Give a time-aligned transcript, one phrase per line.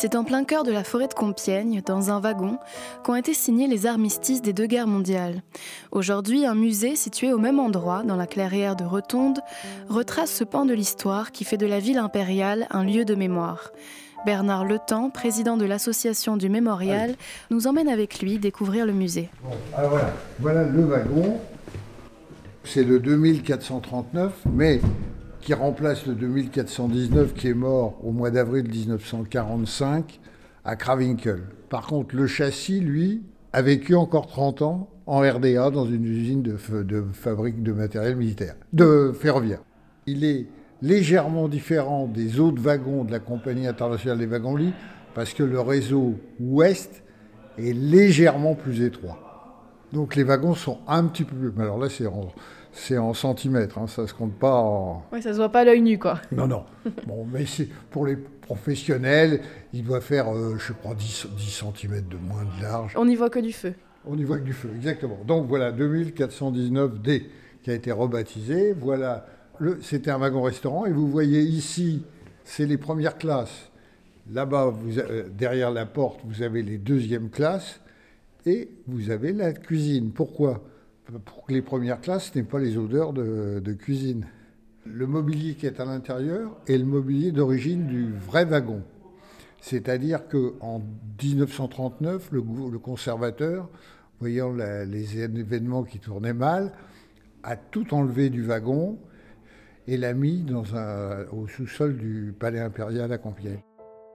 [0.00, 2.56] C'est en plein cœur de la forêt de Compiègne, dans un wagon,
[3.04, 5.42] qu'ont été signés les armistices des deux guerres mondiales.
[5.92, 9.40] Aujourd'hui, un musée situé au même endroit, dans la clairière de Rotonde,
[9.90, 13.72] retrace ce pan de l'histoire qui fait de la ville impériale un lieu de mémoire.
[14.24, 17.14] Bernard Letemps, président de l'association du Mémorial,
[17.50, 19.28] nous emmène avec lui découvrir le musée.
[19.76, 21.38] alors voilà, voilà le wagon.
[22.64, 24.80] C'est le 2439, mais
[25.40, 30.20] qui remplace le 2419 qui est mort au mois d'avril 1945
[30.64, 31.42] à Krawinkel.
[31.68, 36.42] Par contre, le châssis, lui, a vécu encore 30 ans en RDA dans une usine
[36.42, 39.60] de, de fabrique de matériel militaire, de ferroviaire.
[40.06, 40.46] Il est
[40.82, 44.72] légèrement différent des autres wagons de la Compagnie internationale des wagons-lits
[45.14, 47.02] parce que le réseau ouest
[47.58, 49.18] est légèrement plus étroit.
[49.92, 51.62] Donc les wagons sont un petit peu plus.
[51.62, 52.06] Alors là, c'est
[52.72, 55.04] c'est en centimètres, hein, ça se compte pas en...
[55.12, 56.20] Oui, ça se voit pas à l'œil nu, quoi.
[56.32, 56.64] Non, non.
[57.06, 59.40] bon, mais c'est pour les professionnels,
[59.72, 62.94] il doit faire, euh, je crois, 10, 10 cm de moins de large.
[62.96, 63.74] On n'y voit que du feu.
[64.06, 65.18] On n'y voit que du feu, exactement.
[65.26, 67.24] Donc voilà, 2419D
[67.62, 68.72] qui a été rebaptisé.
[68.72, 69.26] Voilà,
[69.82, 72.04] c'était un wagon-restaurant et vous voyez ici,
[72.44, 73.70] c'est les premières classes.
[74.32, 77.80] Là-bas, euh, derrière la porte, vous avez les deuxièmes classes
[78.46, 80.12] et vous avez la cuisine.
[80.12, 80.62] Pourquoi?
[81.18, 84.26] Pour les premières classes, n'est pas les odeurs de, cuisine.
[84.84, 88.82] Le mobilier qui est à l'intérieur est le mobilier d'origine du vrai wagon.
[89.60, 90.82] C'est-à-dire qu'en
[91.22, 93.68] 1939, le, conservateur,
[94.20, 96.72] voyant les événements qui tournaient mal,
[97.42, 98.98] a tout enlevé du wagon
[99.86, 100.46] et l'a mis
[101.32, 103.60] au sous-sol du palais impérial à Compiègne.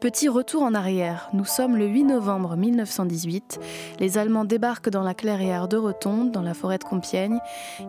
[0.00, 3.58] Petit retour en arrière, nous sommes le 8 novembre 1918.
[3.98, 7.40] Les Allemands débarquent dans la clairière de Rotonde, dans la forêt de Compiègne.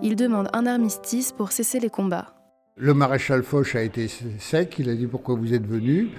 [0.01, 2.33] Ils demandent un armistice pour cesser les combats.
[2.77, 4.07] Le maréchal Foch a été
[4.39, 6.09] sec, il a dit pourquoi vous êtes venus?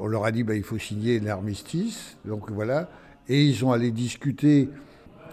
[0.00, 2.88] On leur a dit bah, il faut signer l'armistice, donc voilà.
[3.28, 4.70] Et ils ont allé discuter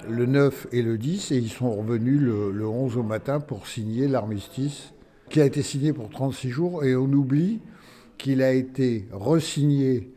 [0.10, 3.68] le 9 et le 10 et ils sont revenus le, le 11 au matin pour
[3.68, 4.92] signer l'armistice
[5.30, 7.62] qui a été signé pour 36 jours et on oublie
[8.18, 10.12] qu'il a été resigné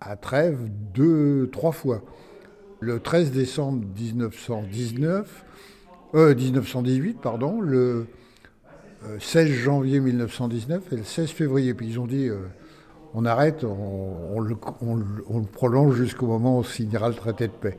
[0.00, 2.02] à Trèves deux, trois fois.
[2.80, 5.44] Le 13 décembre 1919,
[6.14, 8.06] 1918, euh, pardon, le
[9.18, 11.74] 16 euh, janvier 1919 et le 16 février.
[11.74, 12.38] Puis ils ont dit euh,
[13.14, 14.56] on arrête, on, le,
[15.46, 17.78] prolonge jusqu'au moment où on signera le traité de paix.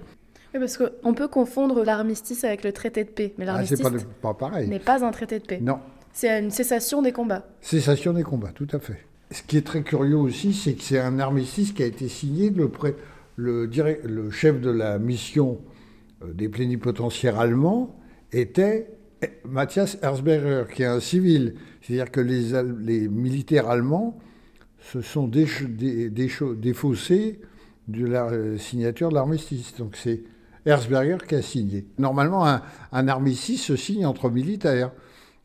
[0.54, 4.80] Oui, parce qu'on peut confondre l'armistice avec le traité de paix, mais ah, l'armistice n'est
[4.80, 5.60] pas un traité de paix.
[5.62, 5.80] Non.
[6.14, 7.44] C'est une cessation des combats.
[7.62, 9.06] Cessation des combats, tout à fait.
[9.32, 12.50] Ce qui est très curieux aussi, c'est que c'est un armistice qui a été signé.
[12.50, 12.70] Le,
[13.36, 13.70] le,
[14.06, 15.60] le chef de la mission
[16.24, 17.96] euh, des plénipotentiaires allemands
[18.32, 18.98] était
[19.46, 21.56] Matthias Herzberger, qui est un civil.
[21.82, 24.18] C'est-à-dire que les, militaires allemands
[24.80, 27.40] se sont défaussés
[27.88, 29.76] de la euh, signature de l'armistice.
[29.78, 30.24] Donc c'est
[30.66, 31.88] Herzberger qui a signé.
[31.98, 34.92] Normalement, un, armistice se signe entre militaires.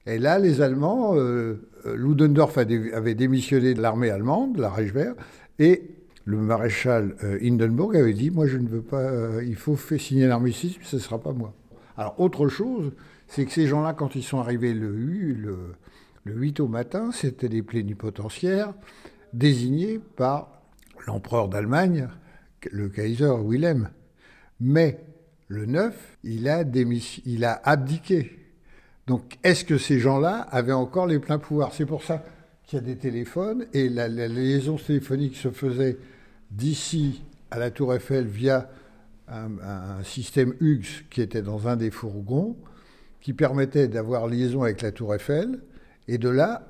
[0.06, 5.14] Et là, les Allemands euh, Ludendorff avait démissionné de l'armée allemande, la Reichswehr,
[5.58, 5.82] et
[6.24, 10.00] le maréchal euh, Hindenburg avait dit Moi, je ne veux pas, euh, il faut faire
[10.00, 11.54] signer l'armistice, mais ce ne sera pas moi.
[11.96, 12.92] Alors, autre chose,
[13.26, 15.56] c'est que ces gens-là, quand ils sont arrivés le, le,
[16.24, 18.72] le 8 au matin, c'était des plénipotentiaires
[19.32, 20.62] désignés par
[21.06, 22.08] l'empereur d'Allemagne,
[22.70, 23.90] le Kaiser Wilhelm.
[24.60, 25.00] Mais
[25.48, 26.62] le 9, il a,
[27.26, 28.38] il a abdiqué.
[29.12, 31.74] Donc, est-ce que ces gens-là avaient encore les pleins pouvoirs?
[31.74, 32.24] C'est pour ça
[32.64, 35.98] qu'il y a des téléphones et la, liaison téléphonique se faisait
[36.50, 38.70] d'ici à la Tour Eiffel via
[39.28, 42.56] un, système Hughes qui était dans un des fourgons,
[43.20, 45.60] qui permettait d'avoir liaison avec la Tour Eiffel,
[46.08, 46.66] et de là,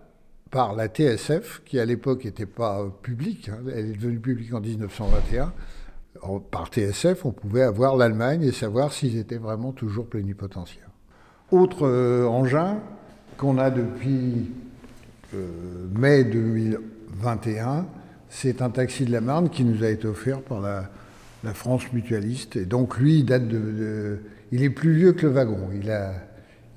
[0.50, 4.60] par la TSF, qui à l'époque n'était pas publique, hein, elle est devenue publique en
[4.60, 5.52] 1921,
[6.50, 10.91] par TSF, on pouvait avoir l'Allemagne et savoir s'ils étaient vraiment toujours plénipotentiaires.
[11.52, 12.78] Autre euh, engin
[13.36, 14.50] qu'on a depuis
[15.34, 15.46] euh,
[15.94, 17.84] mai 2021,
[18.30, 20.88] c'est un taxi de la Marne qui nous a été offert par la,
[21.52, 22.56] France mutualiste.
[22.56, 24.20] Et donc lui, il date de,
[24.50, 25.68] il est plus vieux que le wagon.
[25.74, 26.14] Il, a,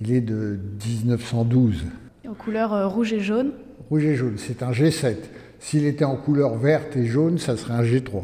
[0.01, 1.85] il est de 1912.
[2.27, 3.51] En couleur euh, rouge et jaune?
[3.89, 5.15] Rouge et jaune, c'est un G7.
[5.61, 8.23] S'il était en couleur verte et jaune, ça serait un G3.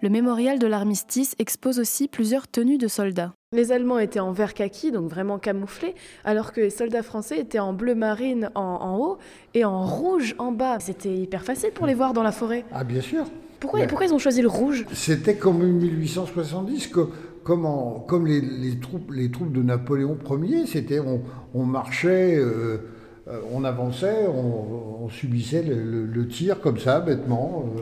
[0.00, 3.32] Le mémorial de l'armistice expose aussi plusieurs tenues de soldats.
[3.50, 7.58] Les Allemands étaient en vert kaki, donc vraiment camouflés, alors que les soldats français étaient
[7.58, 9.18] en bleu marine en, haut
[9.54, 10.78] et en rouge en bas.
[10.78, 12.64] C'était hyper facile pour les voir dans la forêt.
[12.72, 13.24] Ah bien sûr.
[13.58, 14.86] Pourquoi, pourquoi ils ont choisi le rouge?
[14.92, 17.00] C'était comme en 1870, que,
[17.42, 17.66] comme,
[18.06, 22.88] comme les, troupes, les troupes de Napoléon Ier, c'était on, marchait, euh,
[23.26, 27.64] euh, on avançait, on, subissait le, tir comme ça, bêtement.
[27.76, 27.80] Euh.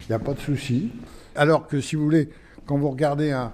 [0.00, 0.90] il n'y a pas de souci.
[1.36, 2.28] Alors que si vous voulez,
[2.66, 3.52] quand vous regardez un,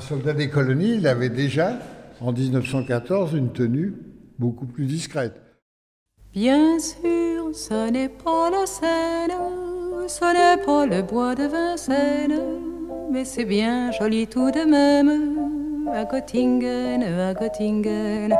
[0.00, 1.78] soldat des colonies, il avait déjà,
[2.20, 3.94] en 1914, une tenue
[4.38, 5.40] beaucoup plus discrète.
[6.32, 9.32] Bien sûr, ce n'est pas la Seine,
[10.08, 12.40] ce n'est pas le bois de Vincennes,
[13.10, 15.88] mais c'est bien joli tout de même.
[15.92, 18.30] À Göttingen, à Göttingen,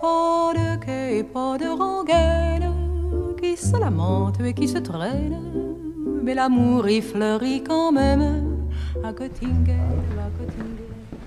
[0.00, 2.72] pas de quai et pas de rengaine
[3.40, 5.71] qui se lamentent et qui se traînent,
[6.22, 8.68] mais l'amour y fleurit quand même.
[9.02, 9.80] À Göttingen,
[10.18, 10.30] à.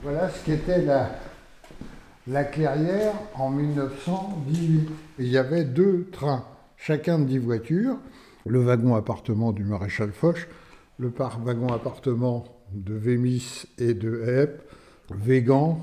[0.04, 1.10] Voilà ce qu'était la,
[2.28, 4.90] la clairière en 1918.
[5.20, 6.46] Il y avait deux trains,
[6.78, 7.98] chacun de dix voitures.
[8.46, 10.48] Le wagon appartement du maréchal Foch,
[11.00, 14.62] le wagon appartement de Vémis et de Hep,
[15.10, 15.80] Végan,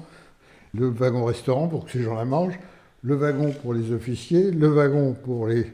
[0.72, 2.58] le wagon restaurant pour que ces gens la mangent,
[3.02, 5.66] le wagon pour les officiers, le wagon pour les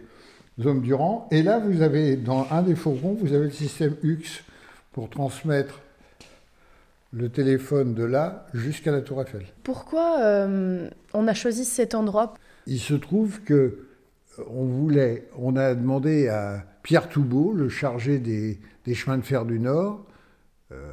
[0.67, 1.29] hommes du rang.
[1.31, 4.43] Et là, vous avez, dans un des fourgons, vous avez le système UX
[4.93, 5.81] pour transmettre
[7.13, 9.47] le téléphone de là jusqu'à la Tour Eiffel.
[9.63, 12.35] Pourquoi euh, on a choisi cet endroit?
[12.67, 18.19] Il se trouve que euh, on voulait, on a demandé à Pierre Toubeau, le chargé
[18.19, 20.05] des, des chemins de fer du Nord,
[20.73, 20.93] euh,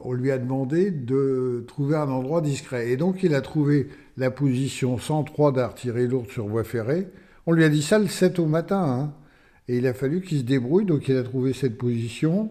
[0.00, 2.90] on lui a demandé de trouver un endroit discret.
[2.90, 7.08] Et donc il a trouvé la position 103 d'artillerie lourde sur voie ferrée.
[7.50, 8.84] On lui a dit ça le 7 au matin.
[8.84, 9.12] hein.
[9.68, 12.50] Et il a fallu qu'il se débrouille, donc il a trouvé cette position.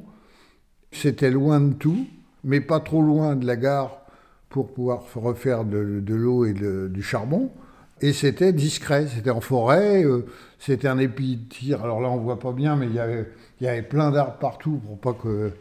[0.91, 2.07] C'était loin de tout,
[2.44, 4.01] mais pas trop loin de la gare
[4.49, 7.51] pour pouvoir refaire de, l'eau et du charbon.
[8.01, 10.25] Et c'était discret, c'était en forêt, euh,
[10.57, 11.83] c'était un épi de tir.
[11.83, 14.39] Alors là, on voit pas bien, mais il y avait, il y avait plein d'arbres
[14.39, 15.51] partout pour pas que,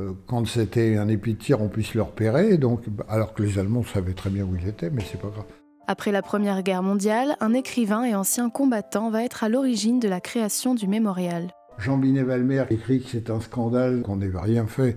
[0.00, 2.56] euh, quand c'était un épi de tir, on puisse le repérer.
[2.56, 5.44] Donc, alors que les Allemands savaient très bien où il était, mais c'est pas grave.
[5.90, 10.06] Après la Première Guerre mondiale, un écrivain et ancien combattant va être à l'origine de
[10.06, 11.48] la création du mémorial.
[11.78, 14.96] Jean Binet-Valmer écrit que c'est un scandale qu'on n'ait rien fait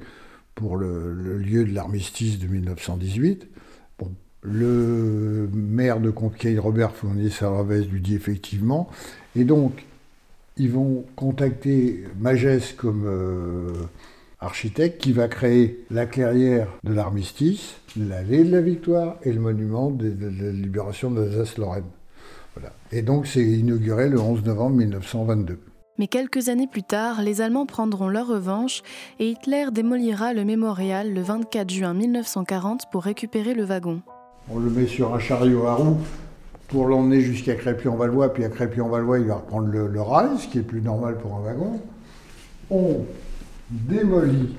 [0.54, 3.48] pour le, lieu de l'armistice de 1918.
[3.98, 4.12] Bon,
[4.44, 8.88] le maire de Compiègne, Robert Fournier-Saravès, lui dit effectivement.
[9.36, 9.88] Et donc,
[10.58, 13.72] ils vont contacter Magès comme euh,
[14.44, 19.90] architecte qui va créer la clairière de l'armistice, l'allée de la victoire et le monument
[19.90, 21.86] de, la libération de l'Alsace-Lorraine.
[22.56, 22.72] Voilà.
[22.92, 25.60] Et donc, c'est inauguré le 11 novembre 1922.
[25.98, 28.82] Mais quelques années plus tard, les Allemands prendront leur revanche
[29.20, 34.02] et Hitler démolira le mémorial le 24 juin 1940 pour récupérer le wagon.
[34.50, 36.00] On le met sur un chariot à roues
[36.68, 40.58] pour l'emmener jusqu'à Crépy-en-Valois, puis à Crépy-en-Valois, il va reprendre le, le rail, ce qui
[40.58, 41.80] est plus normal pour un wagon.
[42.72, 43.06] On
[43.90, 44.56] démolit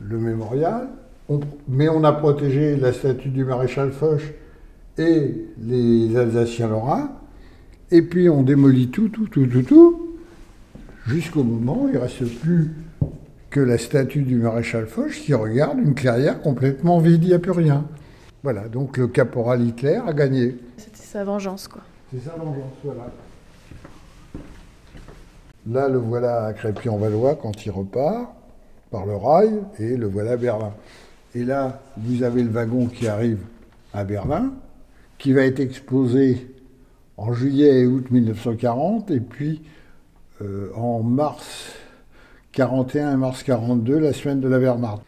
[0.00, 0.88] le mémorial,
[1.28, 4.22] on- mais on a protégé la statue du maréchal Foch
[4.98, 7.10] et les Alsaciens lorrains,
[7.90, 10.16] et puis on démolit tout, tout, tout, tout, tout,
[11.06, 12.70] jusqu'au moment où il ne reste plus
[13.50, 17.38] que la statue du maréchal Foch qui regarde une clairière complètement vide, il n'y a
[17.38, 17.84] plus rien.
[18.42, 20.56] Voilà, donc le caporal Hitler a gagné.
[20.76, 21.82] C'était sa vengeance, quoi.
[22.12, 23.10] C'est ça vengeance, voilà.
[25.68, 28.32] Là, le voilà à Crépy-en-Valois quand il repart
[28.90, 30.72] par le rail, et le voilà à Berlin.
[31.34, 33.40] Et là, vous avez le wagon qui arrive
[33.92, 34.52] à Berlin,
[35.18, 36.54] qui va être exposé
[37.16, 39.62] en juillet et août 1940, et puis
[40.42, 41.72] euh, en mars
[42.52, 45.02] 41 et mars 42, la semaine de la Wehrmacht.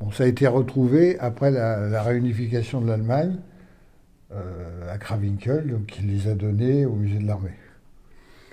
[0.00, 3.36] Bon, ça a été retrouvé après la, réunification de l'Allemagne
[4.32, 7.50] euh, à Krawinkel, donc les a donnés au musée de l'armée.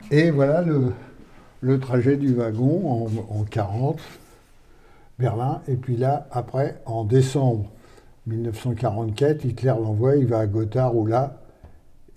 [0.09, 0.91] Et voilà le,
[1.61, 3.99] le trajet du wagon en, en 40,
[5.19, 7.69] Berlin, et puis là, après, en décembre
[8.27, 11.39] 1944, Hitler l'envoie, il va à Gotha ou là,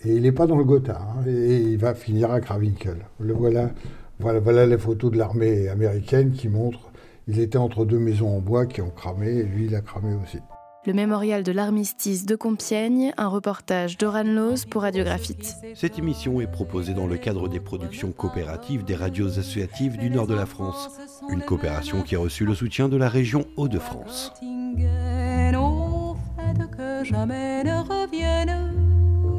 [0.04, 3.04] et il n'est pas dans le Gotha, hein, et il va finir à Krawinkel.
[3.20, 3.70] Le voilà,
[4.18, 6.90] voilà, voilà les photos de l'armée américaine qui montrent,
[7.28, 10.14] il était entre deux maisons en bois qui ont cramé, et lui, il a cramé
[10.14, 10.38] aussi.
[10.86, 15.56] Le mémorial de l'armistice de Compiègne, un reportage d'Oran Loz pour Radiographite.
[15.74, 20.26] Cette émission est proposée dans le cadre des productions coopératives des radios associatives du nord
[20.26, 20.90] de la France,
[21.30, 24.32] une coopération qui a reçu le soutien de la région Hauts-de-France.
[24.42, 28.74] Göttingen, Au fait que jamais ne revienne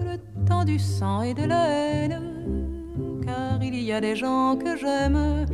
[0.04, 2.22] le temps du sang et de la haine,
[3.24, 5.46] car il y a des gens que j'aime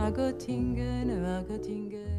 [0.00, 2.15] à Göttingen, à Göttingen.